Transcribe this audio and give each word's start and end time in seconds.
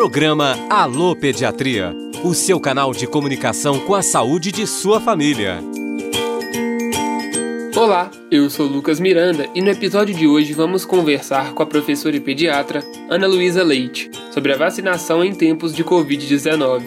Programa 0.00 0.56
Alô 0.70 1.14
Pediatria, 1.14 1.94
o 2.24 2.32
seu 2.32 2.58
canal 2.58 2.90
de 2.90 3.06
comunicação 3.06 3.78
com 3.80 3.94
a 3.94 4.00
saúde 4.00 4.50
de 4.50 4.66
sua 4.66 4.98
família. 4.98 5.58
Olá, 7.76 8.10
eu 8.30 8.48
sou 8.48 8.66
Lucas 8.66 8.98
Miranda 8.98 9.46
e 9.54 9.60
no 9.60 9.68
episódio 9.68 10.14
de 10.14 10.26
hoje 10.26 10.54
vamos 10.54 10.86
conversar 10.86 11.52
com 11.52 11.62
a 11.62 11.66
professora 11.66 12.16
e 12.16 12.20
pediatra 12.20 12.82
Ana 13.10 13.26
Luísa 13.26 13.62
Leite 13.62 14.10
sobre 14.32 14.54
a 14.54 14.56
vacinação 14.56 15.22
em 15.22 15.34
tempos 15.34 15.74
de 15.74 15.84
Covid-19. 15.84 16.82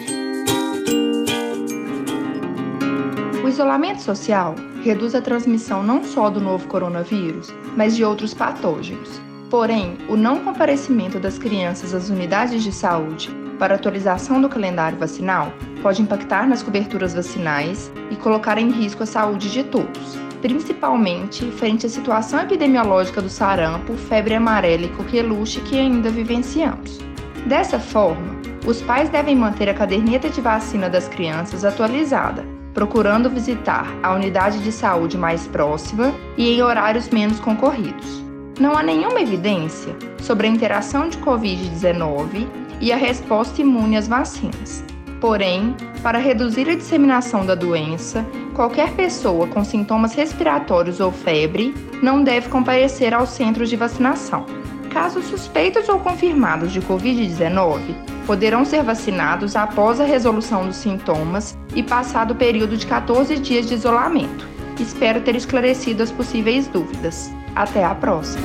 O 3.44 3.48
isolamento 3.48 4.02
social 4.02 4.56
reduz 4.82 5.14
a 5.14 5.22
transmissão 5.22 5.84
não 5.84 6.02
só 6.02 6.28
do 6.28 6.40
novo 6.40 6.66
coronavírus, 6.66 7.54
mas 7.76 7.94
de 7.94 8.02
outros 8.02 8.34
patógenos. 8.34 9.22
Porém, 9.54 9.96
o 10.08 10.16
não 10.16 10.40
comparecimento 10.40 11.20
das 11.20 11.38
crianças 11.38 11.94
às 11.94 12.10
unidades 12.10 12.60
de 12.64 12.72
saúde 12.72 13.30
para 13.56 13.76
atualização 13.76 14.42
do 14.42 14.48
calendário 14.48 14.98
vacinal 14.98 15.52
pode 15.80 16.02
impactar 16.02 16.48
nas 16.48 16.60
coberturas 16.60 17.14
vacinais 17.14 17.88
e 18.10 18.16
colocar 18.16 18.58
em 18.58 18.72
risco 18.72 19.04
a 19.04 19.06
saúde 19.06 19.52
de 19.52 19.62
todos, 19.62 20.18
principalmente 20.42 21.48
frente 21.52 21.86
à 21.86 21.88
situação 21.88 22.40
epidemiológica 22.40 23.22
do 23.22 23.28
sarampo, 23.28 23.94
febre 23.94 24.34
amarela 24.34 24.86
e 24.86 24.88
coqueluche 24.88 25.60
que 25.60 25.78
ainda 25.78 26.10
vivenciamos. 26.10 26.98
Dessa 27.46 27.78
forma, 27.78 28.34
os 28.66 28.82
pais 28.82 29.08
devem 29.08 29.36
manter 29.36 29.68
a 29.68 29.74
caderneta 29.74 30.28
de 30.28 30.40
vacina 30.40 30.90
das 30.90 31.06
crianças 31.06 31.64
atualizada, 31.64 32.44
procurando 32.74 33.30
visitar 33.30 33.86
a 34.02 34.14
unidade 34.14 34.58
de 34.64 34.72
saúde 34.72 35.16
mais 35.16 35.46
próxima 35.46 36.12
e 36.36 36.50
em 36.50 36.60
horários 36.60 37.08
menos 37.10 37.38
concorridos. 37.38 38.23
Não 38.58 38.76
há 38.76 38.84
nenhuma 38.84 39.20
evidência 39.20 39.96
sobre 40.22 40.46
a 40.46 40.50
interação 40.50 41.08
de 41.08 41.18
Covid-19 41.18 42.46
e 42.80 42.92
a 42.92 42.96
resposta 42.96 43.60
imune 43.60 43.96
às 43.96 44.06
vacinas. 44.06 44.84
Porém, 45.20 45.74
para 46.02 46.18
reduzir 46.18 46.68
a 46.68 46.76
disseminação 46.76 47.44
da 47.44 47.56
doença, 47.56 48.24
qualquer 48.54 48.92
pessoa 48.92 49.48
com 49.48 49.64
sintomas 49.64 50.14
respiratórios 50.14 51.00
ou 51.00 51.10
febre 51.10 51.74
não 52.00 52.22
deve 52.22 52.48
comparecer 52.48 53.12
aos 53.12 53.30
centros 53.30 53.68
de 53.68 53.76
vacinação. 53.76 54.46
Casos 54.92 55.24
suspeitos 55.24 55.88
ou 55.88 55.98
confirmados 55.98 56.72
de 56.72 56.80
Covid-19 56.80 57.80
poderão 58.24 58.64
ser 58.64 58.84
vacinados 58.84 59.56
após 59.56 60.00
a 60.00 60.04
resolução 60.04 60.66
dos 60.66 60.76
sintomas 60.76 61.58
e 61.74 61.82
passado 61.82 62.30
o 62.30 62.36
período 62.36 62.76
de 62.76 62.86
14 62.86 63.36
dias 63.38 63.66
de 63.66 63.74
isolamento. 63.74 64.46
Espero 64.78 65.20
ter 65.22 65.34
esclarecido 65.34 66.04
as 66.04 66.12
possíveis 66.12 66.68
dúvidas. 66.68 67.32
Até 67.54 67.84
a 67.84 67.94
próxima! 67.94 68.42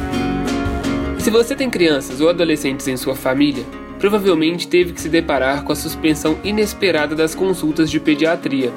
Se 1.19 1.29
você 1.29 1.55
tem 1.55 1.69
crianças 1.69 2.21
ou 2.21 2.29
adolescentes 2.29 2.87
em 2.87 2.95
sua 2.95 3.15
família, 3.15 3.65
provavelmente 3.99 4.67
teve 4.67 4.93
que 4.93 5.01
se 5.01 5.09
deparar 5.09 5.63
com 5.63 5.71
a 5.71 5.75
suspensão 5.75 6.37
inesperada 6.43 7.15
das 7.15 7.35
consultas 7.35 7.91
de 7.91 7.99
pediatria. 7.99 8.71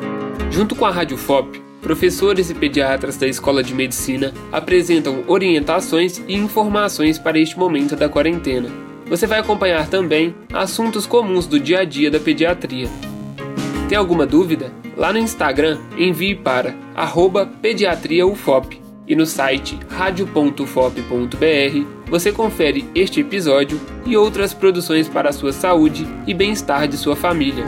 Junto 0.51 0.75
com 0.75 0.85
a 0.85 0.91
Rádio 0.91 1.17
FOP, 1.17 1.63
professores 1.81 2.51
e 2.51 2.55
pediatras 2.55 3.17
da 3.17 3.29
Escola 3.29 3.63
de 3.63 3.75
Medicina 3.75 4.35
apresentam 4.51 5.23
orientações 5.29 6.21
e 6.27 6.35
informações 6.35 7.19
para 7.19 7.39
este 7.39 7.59
momento 7.59 7.95
da 7.95 8.09
quarentena. 8.09 8.69
Você 9.07 9.27
vai 9.27 9.39
acompanhar 9.39 9.89
também 9.89 10.35
assuntos 10.53 11.07
comuns 11.07 11.47
do 11.47 11.61
dia 11.61 11.81
a 11.81 11.85
dia 11.85 12.11
da 12.11 12.19
pediatria. 12.19 12.89
Tem 13.89 13.97
alguma 13.97 14.27
dúvida? 14.27 14.73
Lá 14.97 15.13
no 15.13 15.19
Instagram, 15.19 15.79
envie 15.97 16.35
para 16.35 16.75
pediatriaufop 17.61 18.82
e 19.07 19.17
no 19.17 19.27
site 19.27 19.79
radio.fop.br 19.89 21.87
você 22.09 22.31
confere 22.31 22.85
este 22.95 23.21
episódio 23.21 23.81
e 24.05 24.17
outras 24.17 24.53
produções 24.53 25.09
para 25.09 25.31
a 25.31 25.33
sua 25.33 25.53
saúde 25.53 26.07
e 26.27 26.35
bem-estar 26.35 26.87
de 26.87 26.97
sua 26.97 27.17
família. 27.17 27.65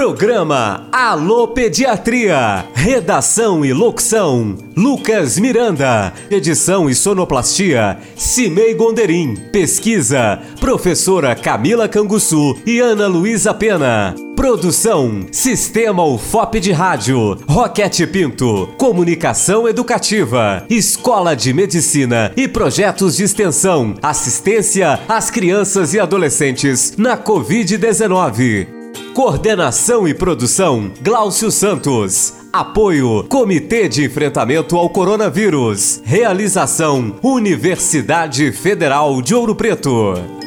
Programa 0.00 0.88
Alô 0.90 1.48
Pediatria. 1.48 2.64
Redação 2.74 3.64
e 3.64 3.72
locução: 3.72 4.56
Lucas 4.74 5.38
Miranda. 5.38 6.12
Edição 6.30 6.88
e 6.88 6.94
sonoplastia: 6.94 7.98
Cimei 8.16 8.74
Gonderim. 8.74 9.36
Pesquisa: 9.52 10.40
Professora 10.58 11.36
Camila 11.36 11.86
Canguçu 11.86 12.58
e 12.64 12.80
Ana 12.80 13.06
Luísa 13.06 13.52
Pena. 13.52 14.14
Produção: 14.40 15.26
Sistema 15.30 16.02
UFOP 16.02 16.60
de 16.60 16.72
Rádio, 16.72 17.36
Roquete 17.46 18.06
Pinto, 18.06 18.70
Comunicação 18.78 19.68
Educativa, 19.68 20.64
Escola 20.70 21.36
de 21.36 21.52
Medicina 21.52 22.32
e 22.34 22.48
Projetos 22.48 23.18
de 23.18 23.24
Extensão, 23.24 23.94
Assistência 24.00 24.98
às 25.06 25.30
Crianças 25.30 25.92
e 25.92 26.00
Adolescentes 26.00 26.94
na 26.96 27.18
Covid-19. 27.18 28.66
Coordenação 29.12 30.08
e 30.08 30.14
produção: 30.14 30.90
Gláucio 31.02 31.50
Santos. 31.50 32.32
Apoio: 32.50 33.26
Comitê 33.28 33.90
de 33.90 34.06
Enfrentamento 34.06 34.74
ao 34.74 34.88
Coronavírus. 34.88 36.00
Realização: 36.02 37.14
Universidade 37.22 38.50
Federal 38.52 39.20
de 39.20 39.34
Ouro 39.34 39.54
Preto. 39.54 40.39